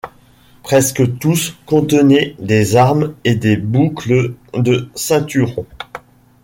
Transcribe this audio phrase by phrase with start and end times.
[0.63, 5.67] Presque tous contenaient des armes et des boucles de ceinturons.